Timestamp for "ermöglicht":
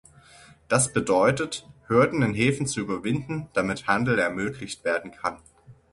4.17-4.83